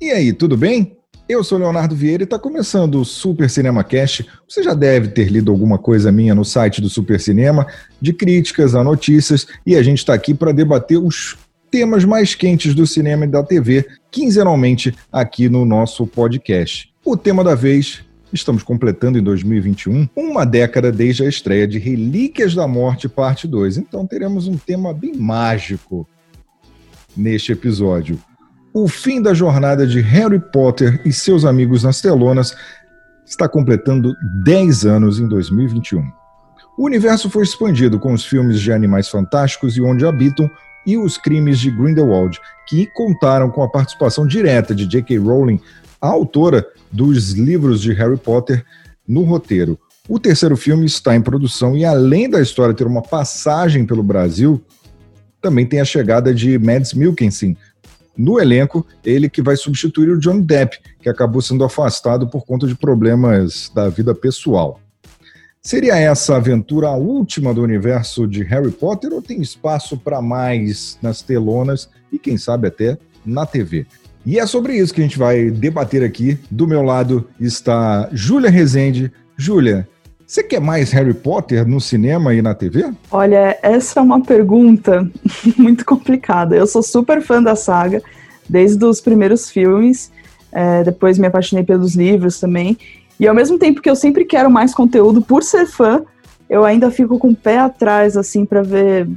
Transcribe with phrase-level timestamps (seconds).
[0.00, 0.96] E aí, tudo bem?
[1.26, 4.26] Eu sou Leonardo Vieira e está começando o Super Cinema Cast.
[4.46, 7.66] Você já deve ter lido alguma coisa minha no site do Super Cinema,
[8.00, 11.36] de críticas a notícias, e a gente está aqui para debater os
[11.70, 16.92] temas mais quentes do cinema e da TV, quinzenalmente aqui no nosso podcast.
[17.04, 22.54] O tema da vez Estamos completando em 2021 uma década desde a estreia de Relíquias
[22.54, 23.78] da Morte, parte 2.
[23.78, 26.06] Então teremos um tema bem mágico
[27.16, 28.18] neste episódio.
[28.78, 32.54] O fim da jornada de Harry Potter e seus amigos nas telonas
[33.24, 36.02] está completando 10 anos em 2021.
[36.76, 40.50] O universo foi expandido com os filmes de Animais Fantásticos e Onde Habitam
[40.86, 45.16] e Os Crimes de Grindelwald, que contaram com a participação direta de J.K.
[45.20, 45.58] Rowling,
[45.98, 48.62] a autora dos livros de Harry Potter,
[49.08, 49.80] no roteiro.
[50.06, 54.62] O terceiro filme está em produção e, além da história ter uma passagem pelo Brasil,
[55.40, 57.56] também tem a chegada de Mads Mikkelsen,
[58.16, 62.66] no elenco, ele que vai substituir o John Depp, que acabou sendo afastado por conta
[62.66, 64.80] de problemas da vida pessoal.
[65.60, 70.96] Seria essa aventura a última do universo de Harry Potter ou tem espaço para mais
[71.02, 73.84] nas telonas e quem sabe até na TV?
[74.24, 76.38] E é sobre isso que a gente vai debater aqui.
[76.50, 79.12] Do meu lado está Júlia Rezende.
[79.36, 79.88] Júlia,
[80.26, 82.92] você quer mais Harry Potter no cinema e na TV?
[83.12, 85.08] Olha, essa é uma pergunta
[85.56, 86.56] muito complicada.
[86.56, 88.02] Eu sou super fã da saga,
[88.48, 90.10] desde os primeiros filmes.
[90.50, 92.76] É, depois me apaixonei pelos livros também.
[93.20, 96.02] E ao mesmo tempo que eu sempre quero mais conteúdo por ser fã,
[96.50, 99.08] eu ainda fico com o pé atrás, assim, para ver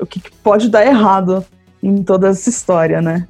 [0.00, 1.44] o que, que pode dar errado
[1.80, 3.28] em toda essa história, né?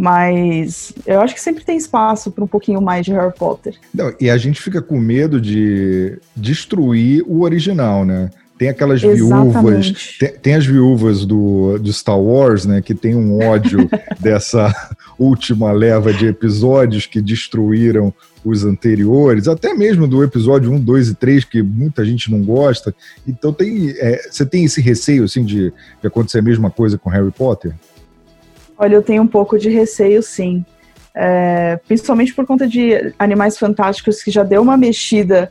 [0.00, 3.74] Mas eu acho que sempre tem espaço para um pouquinho mais de Harry Potter.
[3.92, 8.30] Não, e a gente fica com medo de destruir o original, né?
[8.56, 9.92] Tem aquelas Exatamente.
[9.92, 14.72] viúvas, tem, tem, as viúvas do, do Star Wars, né, que tem um ódio dessa
[15.18, 21.14] última leva de episódios que destruíram os anteriores, até mesmo do episódio 1, 2 e
[21.14, 22.94] 3, que muita gente não gosta.
[23.26, 27.10] Então tem, é, você tem esse receio assim de, de acontecer a mesma coisa com
[27.10, 27.74] Harry Potter?
[28.78, 30.64] Olha, eu tenho um pouco de receio, sim.
[31.14, 35.50] É, principalmente por conta de Animais Fantásticos, que já deu uma mexida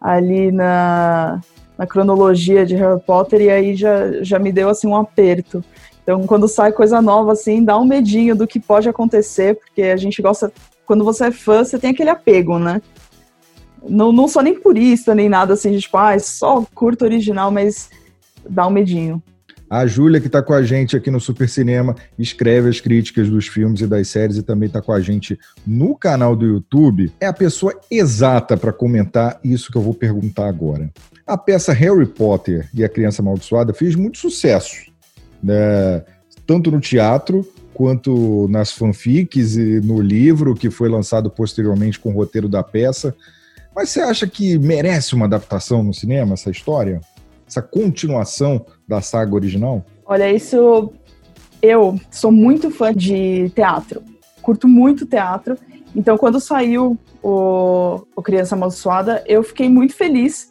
[0.00, 1.40] ali na,
[1.76, 5.64] na cronologia de Harry Potter, e aí já, já me deu assim um aperto.
[6.04, 9.96] Então, quando sai coisa nova, assim, dá um medinho do que pode acontecer, porque a
[9.96, 10.52] gente gosta.
[10.86, 12.80] Quando você é fã, você tem aquele apego, né?
[13.86, 17.90] Não, não sou nem purista, nem nada assim, de tipo, ah, só curto original, mas
[18.48, 19.22] dá um medinho.
[19.70, 23.46] A Júlia, que está com a gente aqui no Super Cinema, escreve as críticas dos
[23.46, 27.26] filmes e das séries e também está com a gente no canal do YouTube, é
[27.26, 30.90] a pessoa exata para comentar isso que eu vou perguntar agora.
[31.26, 34.90] A peça Harry Potter e a Criança Amaldiçoada fez muito sucesso,
[35.42, 36.02] né?
[36.46, 42.14] tanto no teatro quanto nas fanfics e no livro que foi lançado posteriormente com o
[42.14, 43.14] roteiro da peça.
[43.76, 47.00] Mas você acha que merece uma adaptação no cinema essa história?
[47.48, 49.84] Essa continuação da saga original?
[50.04, 50.92] Olha, isso.
[51.60, 54.02] Eu sou muito fã de teatro.
[54.40, 55.58] Curto muito teatro.
[55.96, 60.50] Então, quando saiu o, o Criança Amaldiçoada, eu fiquei muito feliz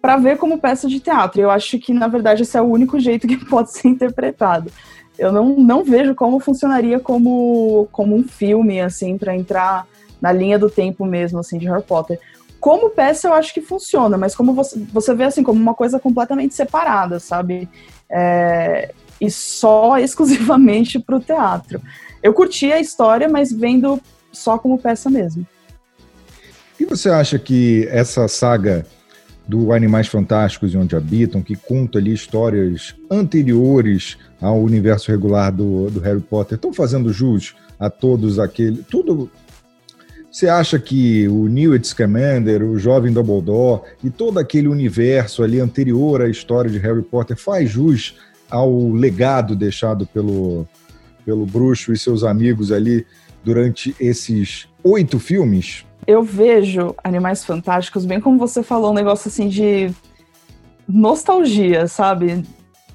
[0.00, 1.40] para ver como peça de teatro.
[1.40, 4.72] Eu acho que, na verdade, esse é o único jeito que pode ser interpretado.
[5.18, 9.86] Eu não, não vejo como funcionaria como, como um filme, assim, para entrar
[10.20, 12.18] na linha do tempo mesmo, assim, de Harry Potter.
[12.60, 15.98] Como peça, eu acho que funciona, mas como você, você vê assim, como uma coisa
[15.98, 17.68] completamente separada, sabe?
[18.08, 21.80] É, e só exclusivamente para o teatro.
[22.22, 24.00] Eu curti a história, mas vendo
[24.30, 25.46] só como peça mesmo.
[26.78, 28.86] E você acha que essa saga
[29.46, 35.90] do Animais Fantásticos e Onde Habitam, que conta ali histórias anteriores ao universo regular do,
[35.90, 39.30] do Harry Potter, estão fazendo jus a todos aquele, tudo
[40.30, 46.22] você acha que o Newt Scamander, o jovem Dumbledore e todo aquele universo ali anterior
[46.22, 48.14] à história de Harry Potter faz jus
[48.48, 50.66] ao legado deixado pelo,
[51.24, 53.04] pelo bruxo e seus amigos ali
[53.44, 55.84] durante esses oito filmes?
[56.06, 59.92] Eu vejo Animais Fantásticos, bem como você falou, um negócio assim de
[60.88, 62.44] nostalgia, sabe?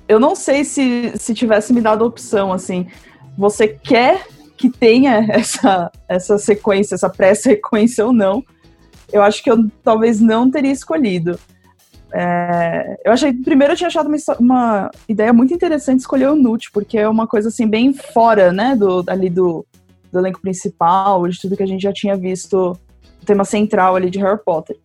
[0.07, 2.88] Eu não sei se, se tivesse me dado a opção, assim,
[3.38, 4.25] você quer
[4.65, 8.44] que tenha essa, essa sequência, essa pré-sequência ou não,
[9.12, 11.39] eu acho que eu talvez não teria escolhido.
[12.13, 16.71] É, eu achei, primeiro eu tinha achado uma, uma, ideia muito interessante escolher o Newt,
[16.71, 19.65] porque é uma coisa assim bem fora, né, do, ali do,
[20.12, 22.71] do elenco principal, de tudo que a gente já tinha visto,
[23.21, 24.77] o tema central ali de Harry Potter.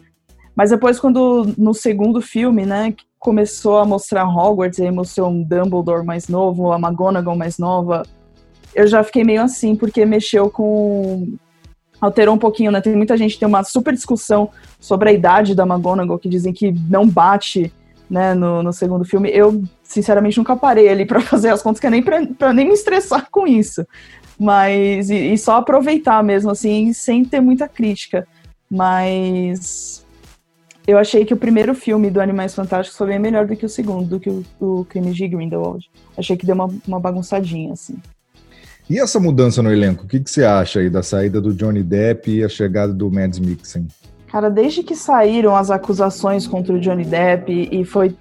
[0.56, 6.04] Mas depois, quando no segundo filme, né, começou a mostrar Hogwarts, aí mostrou um Dumbledore
[6.04, 8.02] mais novo, a McGonagall mais nova,
[8.75, 11.37] eu já fiquei meio assim, porque mexeu com.
[12.00, 12.81] Alterou um pouquinho, né?
[12.81, 16.72] Tem muita gente tem uma super discussão sobre a idade da McGonagall, que dizem que
[16.88, 17.70] não bate
[18.08, 19.31] né, no, no segundo filme.
[19.31, 22.75] Eu, sinceramente, nunca parei ali para fazer as contas, que é nem para nem me
[22.75, 23.87] estressar com isso.
[24.38, 25.11] Mas.
[25.11, 28.26] E, e só aproveitar mesmo, assim, sem ter muita crítica.
[28.70, 30.05] Mas
[30.87, 33.69] eu achei que o primeiro filme do Animais Fantásticos foi bem melhor do que o
[33.69, 35.90] segundo, do que o, o Crime de Grindelwald.
[36.16, 37.96] Achei que deu uma, uma bagunçadinha, assim.
[38.90, 41.81] E essa mudança no elenco, o que, que você acha aí da saída do Johnny
[41.81, 43.87] Depp e a chegada do Mads Mikkelsen?
[44.26, 48.16] Cara, desde que saíram as acusações contra o Johnny Depp e foi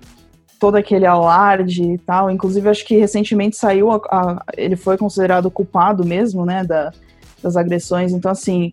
[0.59, 5.49] todo aquele alarde e tal, inclusive acho que recentemente saiu, a, a, ele foi considerado
[5.49, 6.91] culpado mesmo, né, da,
[7.41, 8.71] das agressões, então assim,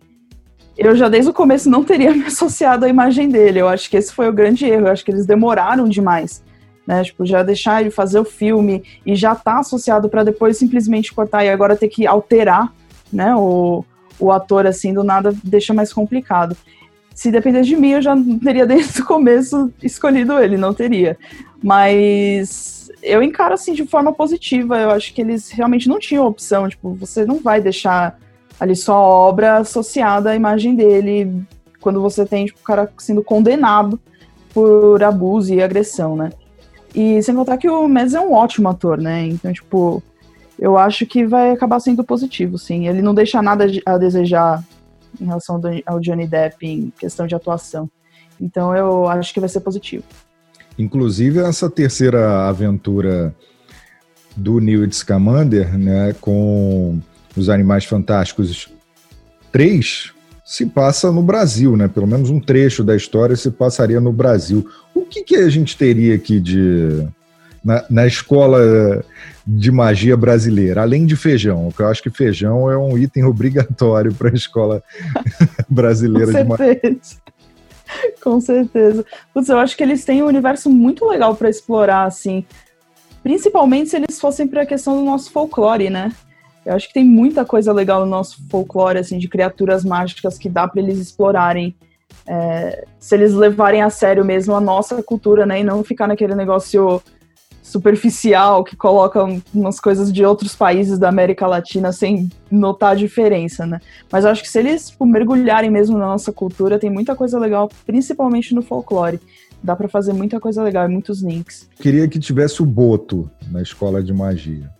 [0.77, 3.57] eu já desde o começo não teria me associado à imagem dele.
[3.57, 4.85] Eu acho que esse foi o grande erro.
[4.85, 6.43] Eu acho que eles demoraram demais.
[6.87, 11.13] Né, tipo, já deixar ele fazer o filme e já tá associado para depois simplesmente
[11.13, 12.73] cortar e agora ter que alterar,
[13.11, 13.83] né, o,
[14.17, 16.55] o ator assim do nada deixa mais complicado.
[17.13, 21.17] Se dependesse de mim, eu já teria desde o começo escolhido ele, não teria.
[21.61, 24.77] Mas eu encaro assim de forma positiva.
[24.77, 26.69] Eu acho que eles realmente não tinham opção.
[26.69, 28.19] Tipo, você não vai deixar
[28.59, 31.43] ali só a obra associada à imagem dele,
[31.79, 33.99] quando você tem tipo, o cara sendo condenado
[34.53, 36.31] por abuso e agressão, né?
[36.97, 39.27] E sem contar que o Mads é um ótimo ator, né?
[39.27, 40.01] Então, tipo,
[40.57, 42.87] eu acho que vai acabar sendo positivo, sim.
[42.87, 44.63] Ele não deixa nada a desejar
[45.21, 47.87] em relação ao Johnny Depp em questão de atuação.
[48.41, 50.05] Então, eu acho que vai ser positivo.
[50.75, 53.31] Inclusive, essa terceira aventura
[54.35, 56.99] do Newt Scamander, né, com
[57.35, 58.69] os Animais Fantásticos
[59.51, 60.16] 3
[60.47, 61.89] se passa no Brasil, né?
[61.89, 64.65] Pelo menos um trecho da história se passaria no Brasil.
[64.95, 67.05] O que, que a gente teria aqui de
[67.61, 69.03] na, na, escola
[69.45, 71.69] de magia brasileira, além de feijão?
[71.75, 74.81] Que eu acho que feijão é um item obrigatório para a escola
[75.67, 76.97] brasileira de magia.
[78.23, 79.03] Com certeza.
[79.33, 82.45] Putz, eu acho que eles têm um universo muito legal para explorar, assim.
[83.21, 86.13] Principalmente se eles fossem para a questão do nosso folclore, né?
[86.67, 90.49] Eu acho que tem muita coisa legal no nosso folclore, assim, de criaturas mágicas que
[90.49, 91.73] dá para eles explorarem.
[92.27, 95.61] É, se eles levarem a sério mesmo a nossa cultura, né?
[95.61, 97.01] E não ficar naquele negócio
[97.63, 103.65] superficial que coloca umas coisas de outros países da América Latina sem notar a diferença,
[103.65, 103.79] né?
[104.11, 107.39] Mas eu acho que se eles tipo, mergulharem mesmo na nossa cultura, tem muita coisa
[107.39, 109.21] legal, principalmente no folclore.
[109.63, 111.69] Dá para fazer muita coisa legal e muitos links.
[111.79, 114.76] Queria que tivesse o Boto na escola de magia.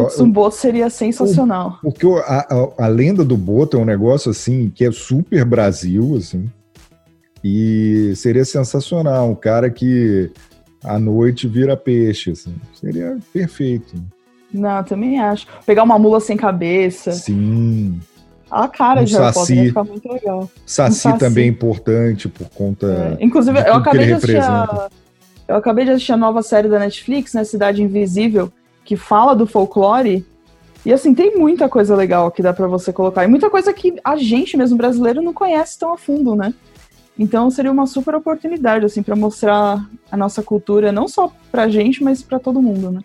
[0.00, 1.78] Putz, um Boto seria sensacional.
[1.82, 2.46] Porque a,
[2.78, 6.50] a, a, lenda do Boto é um negócio assim que é super Brasil, assim.
[7.42, 9.30] E seria sensacional.
[9.30, 10.30] Um cara que
[10.82, 12.54] à noite vira peixe, assim.
[12.72, 13.94] Seria perfeito.
[14.52, 15.46] Não, também acho.
[15.66, 17.12] Pegar uma mula sem cabeça.
[17.12, 18.00] Sim.
[18.50, 20.50] A cara um de Harry Potter ia ficar muito legal.
[20.66, 21.18] Saci, um saci.
[21.18, 23.16] também é importante por conta.
[23.20, 23.24] É.
[23.24, 24.36] Inclusive, eu acabei de assistir.
[24.42, 24.88] A...
[25.48, 27.44] Eu acabei de assistir a nova série da Netflix, né?
[27.44, 28.52] Cidade Invisível
[28.84, 30.24] que fala do folclore.
[30.84, 33.24] E assim, tem muita coisa legal que dá para você colocar.
[33.24, 36.52] E muita coisa que a gente mesmo brasileiro não conhece tão a fundo, né?
[37.18, 42.02] Então seria uma super oportunidade assim para mostrar a nossa cultura não só pra gente,
[42.02, 43.00] mas para todo mundo, né?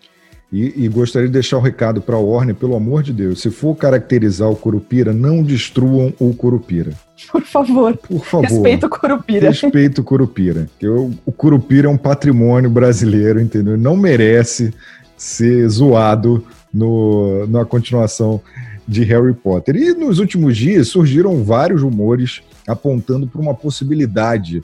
[0.50, 3.50] E, e, gostaria de deixar um recado para a Warner, pelo amor de Deus, se
[3.50, 6.92] for caracterizar o Curupira, não destruam o Curupira.
[7.30, 7.94] Por favor.
[7.98, 8.48] Por favor.
[8.48, 9.48] Respeito o Curupira.
[9.50, 10.66] Respeito o Curupira.
[10.82, 13.76] o, o Curupira é um patrimônio brasileiro, entendeu?
[13.76, 14.72] Não merece
[15.18, 18.40] ser zoado no, na continuação
[18.86, 19.76] de Harry Potter.
[19.76, 24.62] E nos últimos dias surgiram vários rumores apontando para uma possibilidade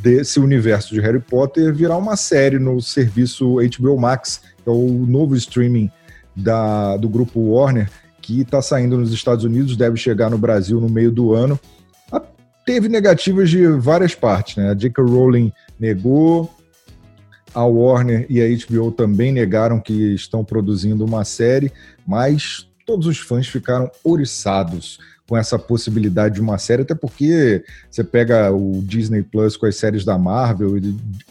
[0.00, 5.04] desse universo de Harry Potter virar uma série no serviço HBO Max, que é o
[5.06, 5.90] novo streaming
[6.34, 7.90] da, do grupo Warner,
[8.22, 11.58] que está saindo nos Estados Unidos, deve chegar no Brasil no meio do ano.
[12.64, 14.70] Teve negativas de várias partes, né?
[14.70, 15.02] A J.K.
[15.02, 16.50] Rowling negou,
[17.54, 21.72] a Warner e a HBO também negaram que estão produzindo uma série,
[22.06, 28.04] mas todos os fãs ficaram oriçados com essa possibilidade de uma série, até porque você
[28.04, 30.76] pega o Disney Plus com as séries da Marvel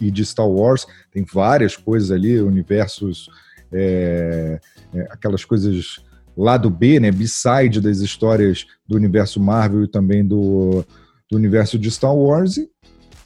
[0.02, 3.30] e de Star Wars, tem várias coisas ali, universos,
[3.72, 4.60] é,
[4.96, 6.00] é, aquelas coisas
[6.36, 10.84] lado B, né, B-side das histórias do universo Marvel e também do,
[11.30, 12.58] do universo de Star Wars.
[12.58, 12.70] E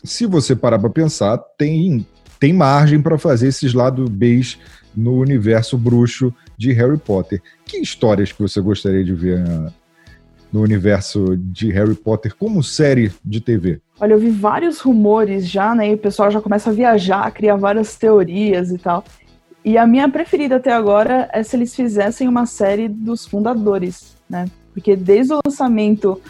[0.03, 2.05] se você parar para pensar, tem
[2.39, 4.57] tem margem para fazer esses lados Bs
[4.95, 7.41] no universo bruxo de Harry Potter.
[7.65, 9.43] Que histórias que você gostaria de ver
[10.51, 13.81] no universo de Harry Potter como série de TV?
[13.99, 15.91] Olha, eu vi vários rumores já, né?
[15.91, 19.03] E o pessoal já começa a viajar, a criar várias teorias e tal.
[19.63, 24.45] E a minha preferida até agora é se eles fizessem uma série dos fundadores, né?
[24.73, 26.21] Porque desde o lançamento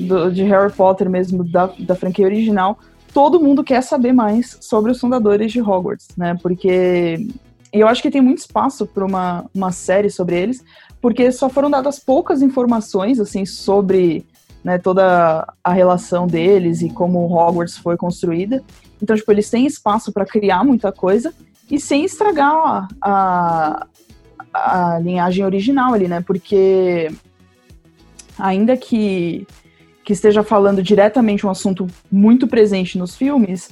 [0.00, 2.78] do, de Harry Potter mesmo, da, da franquia original,
[3.12, 6.36] todo mundo quer saber mais sobre os fundadores de Hogwarts, né?
[6.42, 7.26] Porque
[7.72, 10.64] eu acho que tem muito espaço para uma, uma série sobre eles,
[11.00, 14.24] porque só foram dadas poucas informações assim sobre
[14.62, 18.62] né, toda a relação deles e como Hogwarts foi construída.
[19.02, 21.32] Então, tipo, eles têm espaço para criar muita coisa
[21.70, 23.86] e sem estragar a,
[24.52, 26.20] a, a linhagem original ali, né?
[26.20, 27.10] Porque
[28.38, 29.46] ainda que
[30.10, 33.70] que esteja falando diretamente um assunto muito presente nos filmes,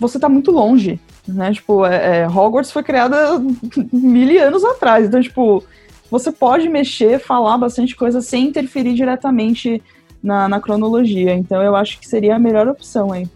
[0.00, 0.98] você está muito longe,
[1.28, 1.52] né?
[1.52, 3.38] Tipo, é, é, Hogwarts foi criada
[3.92, 5.62] mil anos atrás, então, tipo,
[6.10, 9.80] você pode mexer, falar bastante coisa sem interferir diretamente
[10.20, 11.34] na, na cronologia.
[11.34, 13.28] Então, eu acho que seria a melhor opção aí.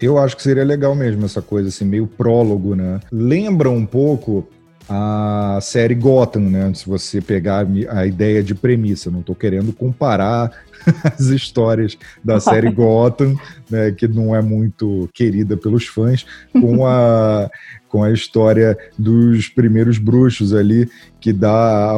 [0.00, 3.00] Eu acho que seria legal mesmo essa coisa, assim, meio prólogo, né?
[3.10, 4.46] Lembra um pouco
[4.88, 6.72] a série Gotham, né?
[6.74, 10.50] Se você pegar a ideia de premissa, não estou querendo comparar
[11.04, 13.36] as histórias da série Gotham,
[13.70, 17.50] né, que não é muito querida pelos fãs, com a,
[17.88, 20.88] com a história dos primeiros bruxos ali,
[21.20, 21.96] que dá a,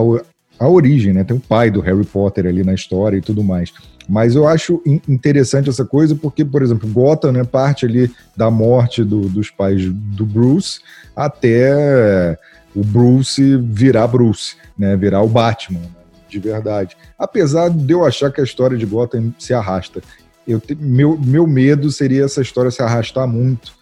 [0.58, 1.24] a origem, né?
[1.24, 3.72] Tem o pai do Harry Potter ali na história e tudo mais.
[4.06, 9.02] Mas eu acho interessante essa coisa porque, por exemplo, Gotham né, parte ali da morte
[9.02, 10.80] do, dos pais do Bruce
[11.16, 12.36] até
[12.74, 15.88] o Bruce virar Bruce, né, virar o Batman, né,
[16.28, 16.96] de verdade.
[17.18, 20.02] Apesar de eu achar que a história de Gotham se arrasta.
[20.46, 23.72] Eu te, meu, meu medo seria essa história se arrastar muito,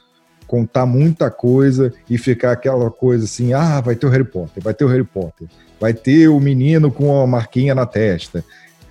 [0.46, 4.74] contar muita coisa e ficar aquela coisa assim, ah, vai ter o Harry Potter, vai
[4.74, 5.48] ter o Harry Potter,
[5.80, 8.44] vai ter o menino com a marquinha na testa,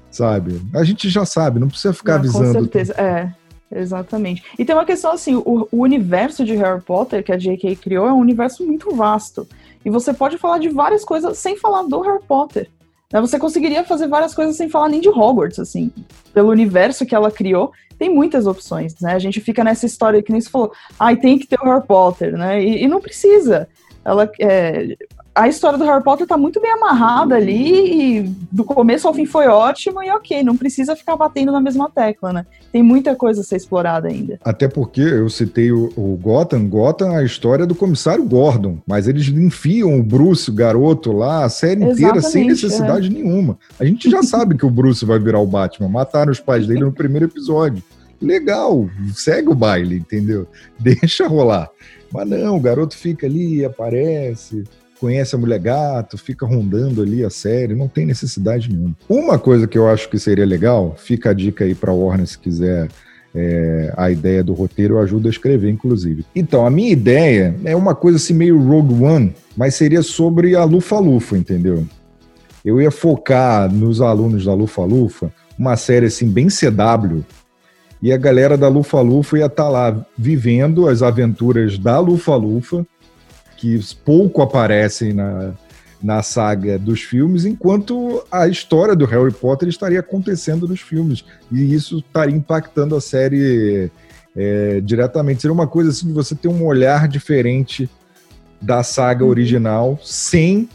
[0.09, 0.59] sabe?
[0.73, 2.53] A gente já sabe, não precisa ficar não, avisando.
[2.53, 3.31] Com certeza, é.
[3.73, 4.43] Exatamente.
[4.59, 7.77] E tem uma questão assim, o, o, universo de Harry Potter que a J.K.
[7.77, 9.47] criou é um universo muito vasto.
[9.83, 12.69] E você pode falar de várias coisas sem falar do Harry Potter.
[13.11, 13.19] Né?
[13.19, 15.91] Você conseguiria fazer várias coisas sem falar nem de Hogwarts, assim.
[16.33, 19.13] Pelo universo que ela criou, tem muitas opções, né?
[19.13, 21.65] A gente fica nessa história que nem se falou, ai, ah, tem que ter o
[21.65, 22.63] Harry Potter, né?
[22.63, 23.67] E, e não precisa.
[24.03, 24.95] Ela, é,
[25.33, 28.21] a história do Harry Potter tá muito bem amarrada ali e
[28.51, 32.33] do começo ao fim foi ótimo e ok, não precisa ficar batendo na mesma tecla,
[32.33, 32.45] né?
[32.71, 34.37] Tem muita coisa a ser explorada ainda.
[34.43, 39.07] Até porque eu citei o, o Gotham, Gotham é a história do comissário Gordon, mas
[39.07, 43.09] eles enfiam o Bruce, o garoto lá, a série inteira Exatamente, sem necessidade é.
[43.09, 43.57] nenhuma.
[43.79, 46.81] A gente já sabe que o Bruce vai virar o Batman, mataram os pais dele
[46.81, 47.81] no primeiro episódio.
[48.21, 50.45] Legal, segue o baile, entendeu?
[50.77, 51.69] Deixa rolar.
[52.13, 54.65] Mas não, o garoto fica ali, aparece,
[55.01, 58.95] conhece a mulher gato, fica rondando ali a série, não tem necessidade nenhuma.
[59.09, 62.37] Uma coisa que eu acho que seria legal, fica a dica aí para Warner se
[62.37, 62.87] quiser
[63.33, 66.23] é, a ideia do roteiro, eu ajudo a escrever, inclusive.
[66.35, 70.63] Então, a minha ideia é uma coisa assim meio Rogue One, mas seria sobre a
[70.63, 71.83] Lufa-Lufa, entendeu?
[72.63, 77.25] Eu ia focar nos alunos da Lufa-Lufa, uma série assim bem CW,
[78.03, 82.85] e a galera da Lufa-Lufa ia estar tá lá vivendo as aventuras da Lufa-Lufa,
[83.61, 85.53] que pouco aparecem na,
[86.01, 91.23] na saga dos filmes, enquanto a história do Harry Potter estaria acontecendo nos filmes.
[91.51, 93.91] E isso estaria impactando a série
[94.35, 95.43] é, diretamente.
[95.43, 97.87] Seria uma coisa assim de você ter um olhar diferente
[98.59, 99.29] da saga uhum.
[99.29, 100.67] original sem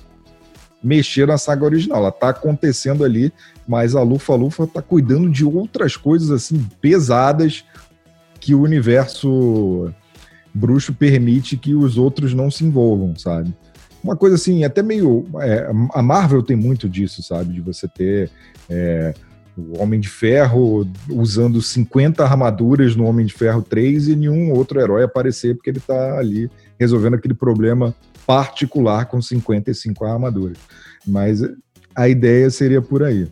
[0.81, 1.99] mexer na saga original.
[1.99, 3.33] Ela está acontecendo ali,
[3.67, 7.65] mas a Lufa Lufa está cuidando de outras coisas assim pesadas
[8.39, 9.93] que o universo
[10.57, 13.55] bruxo permite que os outros não se envolvam, sabe?
[14.03, 15.27] Uma coisa assim, até meio.
[15.41, 17.55] É, a Marvel tem muito disso, sabe?
[17.55, 18.31] De você ter
[18.69, 19.15] é,
[19.57, 24.81] o Homem de Ferro usando 50 armaduras no Homem de Ferro 3 e nenhum outro
[24.81, 27.95] herói aparecer porque ele tá ali resolvendo aquele problema
[28.27, 30.59] particular com 55 armaduras.
[31.07, 31.41] Mas
[31.95, 33.29] a ideia seria por aí.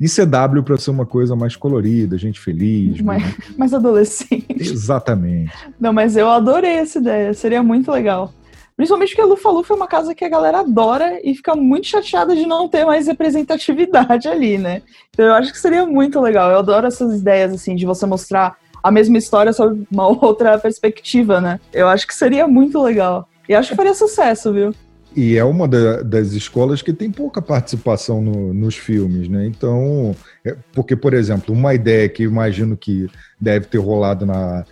[0.00, 3.00] E CW para ser uma coisa mais colorida, gente feliz.
[3.02, 3.34] Mais, né?
[3.58, 4.46] mais adolescente.
[4.58, 5.52] Exatamente.
[5.78, 8.32] Não, mas eu adorei essa ideia, seria muito legal.
[8.80, 11.86] Principalmente porque a Lufa Lufa é uma casa que a galera adora e fica muito
[11.86, 14.80] chateada de não ter mais representatividade ali, né?
[15.10, 16.50] Então eu acho que seria muito legal.
[16.50, 21.42] Eu adoro essas ideias, assim, de você mostrar a mesma história sob uma outra perspectiva,
[21.42, 21.60] né?
[21.74, 23.28] Eu acho que seria muito legal.
[23.46, 24.74] E acho que faria sucesso, viu?
[25.14, 29.46] E é uma da, das escolas que tem pouca participação no, nos filmes, né?
[29.46, 30.14] Então,
[30.44, 33.08] é, porque, por exemplo, uma ideia que imagino que
[33.40, 34.64] deve ter rolado na,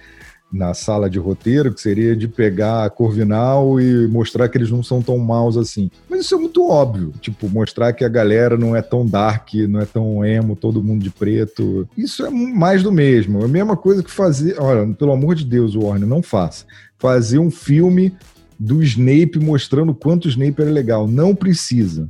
[0.52, 4.83] na sala de roteiro, que seria de pegar a Corvinal e mostrar que eles não
[4.83, 5.90] são tão maus assim.
[6.09, 7.12] Mas isso é muito óbvio.
[7.21, 11.02] Tipo, mostrar que a galera não é tão dark, não é tão emo, todo mundo
[11.02, 11.87] de preto.
[11.97, 13.42] Isso é mais do mesmo.
[13.42, 14.57] É a mesma coisa que fazer.
[14.59, 16.64] Olha, pelo amor de Deus, Warner, não faça.
[16.99, 18.16] Fazer um filme
[18.59, 21.07] do Snape mostrando quanto o Snape era legal.
[21.07, 22.09] Não precisa.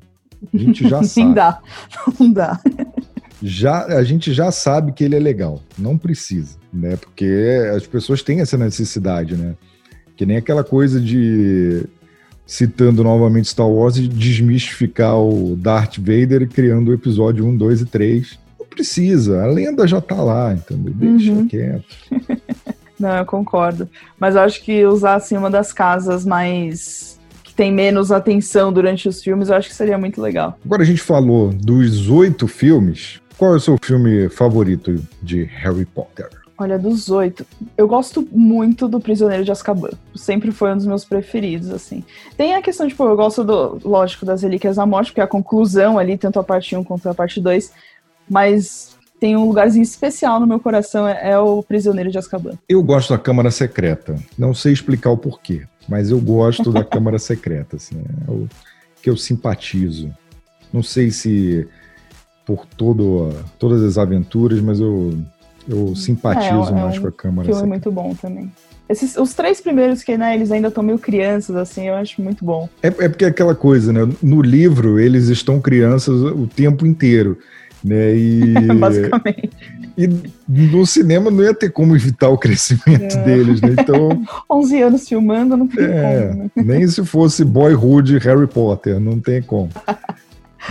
[0.53, 1.27] A gente já sabe.
[1.27, 1.61] Não dá.
[2.19, 2.61] Não dá.
[3.43, 5.63] Já, a gente já sabe que ele é legal.
[5.79, 6.97] Não precisa, né?
[6.97, 9.55] Porque as pessoas têm essa necessidade, né?
[10.17, 11.85] Que nem aquela coisa de
[12.45, 17.85] citando novamente Star Wars e desmistificar o Darth Vader criando o episódio 1, 2 e
[17.85, 18.39] 3.
[18.59, 20.95] Não precisa, a lenda já tá lá, entendeu?
[20.95, 21.47] Deixa uhum.
[21.47, 21.85] quieto.
[22.99, 23.89] Não, eu concordo.
[24.19, 29.09] Mas eu acho que usar assim uma das casas mais que tem menos atenção durante
[29.09, 30.59] os filmes, eu acho que seria muito legal.
[30.65, 33.21] Agora a gente falou dos oito filmes.
[33.37, 36.29] Qual é o seu filme favorito de Harry Potter?
[36.61, 39.93] Olha, dos oito, eu gosto muito do Prisioneiro de Azkaban.
[40.13, 42.03] Sempre foi um dos meus preferidos, assim.
[42.37, 45.29] Tem a questão, tipo, eu gosto, do, lógico, das Relíquias da Morte, porque é a
[45.29, 47.73] conclusão ali, tanto a parte 1 quanto a parte 2,
[48.29, 52.53] mas tem um lugarzinho especial no meu coração, é, é, o Prisioneiro de Azkaban.
[52.69, 54.17] Eu gosto da Câmara Secreta.
[54.37, 57.97] Não sei explicar o porquê, mas eu gosto da Câmara Secreta, assim,
[58.27, 58.49] é o
[59.03, 60.11] que eu simpatizo.
[60.73, 61.67] Não sei se
[62.47, 65.13] por todo, todas as aventuras, mas eu,
[65.69, 67.67] eu simpatizo é, é mais um com a Câmara filme Secreta.
[67.67, 68.53] muito bom também.
[68.89, 72.43] Esses, os três primeiros que, né, eles ainda estão meio crianças, assim, eu acho muito
[72.43, 72.67] bom.
[72.83, 74.11] É, é porque é aquela coisa, né?
[74.23, 77.37] No livro, eles estão crianças o tempo inteiro.
[77.85, 78.17] Né?
[78.17, 79.51] E, Basicamente.
[79.97, 80.07] E
[80.49, 83.23] no cinema não ia ter como evitar o crescimento é.
[83.25, 83.75] deles, né?
[83.79, 84.23] Então.
[84.49, 86.43] 11 anos filmando, não tem é, como.
[86.45, 86.51] Né?
[86.57, 89.71] Nem se fosse Boyhood Harry Potter, não tem como.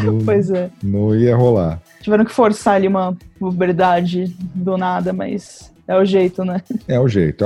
[0.01, 0.69] Não, pois é.
[0.81, 1.81] Não ia rolar.
[2.01, 6.61] Tiveram que forçar ali uma puberdade do nada, mas é o jeito, né?
[6.87, 7.45] É o jeito.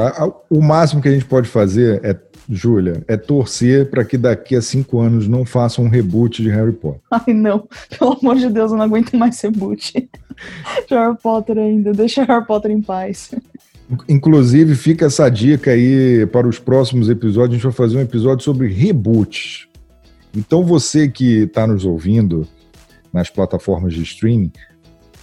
[0.49, 2.15] O máximo que a gente pode fazer é
[2.49, 6.73] Júlia, é torcer para que daqui a cinco anos não façam um reboot de Harry
[6.73, 7.01] Potter.
[7.11, 7.67] Ai, não.
[7.97, 9.93] Pelo amor de Deus, eu não aguento mais reboot
[10.87, 11.93] de Harry Potter ainda.
[11.93, 13.31] Deixa Harry Potter em paz.
[14.07, 17.51] Inclusive, fica essa dica aí para os próximos episódios.
[17.51, 19.67] A gente vai fazer um episódio sobre reboots.
[20.35, 22.47] Então, você que está nos ouvindo
[23.13, 24.51] nas plataformas de streaming,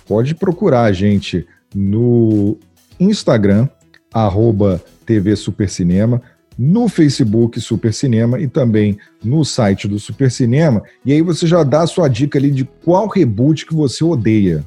[0.07, 2.59] pode procurar a gente no
[2.99, 3.69] Instagram,
[4.13, 6.23] arroba TV Supercinema
[6.58, 10.82] no Facebook Super Cinema e também no site do Super Cinema.
[11.04, 14.65] E aí você já dá a sua dica ali de qual reboot que você odeia.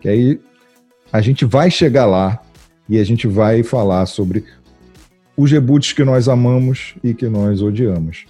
[0.00, 0.40] Que aí
[1.12, 2.42] a gente vai chegar lá
[2.88, 4.44] e a gente vai falar sobre
[5.36, 8.26] os reboots que nós amamos e que nós odiamos.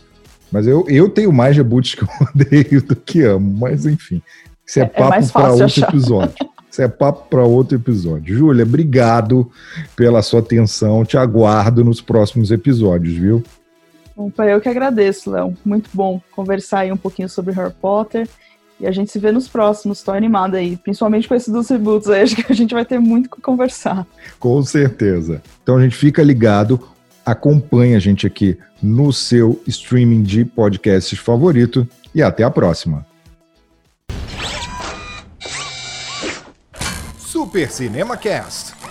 [0.50, 4.20] Mas eu, eu tenho mais reboots que eu odeio do que amo, mas enfim.
[4.66, 5.88] Isso é, é, é papo para outro achar.
[5.88, 6.34] episódio.
[6.72, 8.34] Isso é papo para outro episódio.
[8.34, 9.52] Júlia, obrigado
[9.94, 11.04] pela sua atenção.
[11.04, 13.44] Te aguardo nos próximos episódios, viu?
[14.16, 15.54] Opa, eu que agradeço, Léo.
[15.62, 18.26] Muito bom conversar aí um pouquinho sobre Harry Potter.
[18.80, 19.98] E a gente se vê nos próximos.
[19.98, 22.22] Estou animada aí, principalmente com esses dos reboots aí.
[22.22, 24.06] Acho que a gente vai ter muito que conversar.
[24.40, 25.42] Com certeza.
[25.62, 26.80] Então a gente fica ligado.
[27.22, 31.86] Acompanhe a gente aqui no seu streaming de podcasts favorito.
[32.14, 33.11] E até a próxima.
[37.52, 38.81] Super Cinema Cast.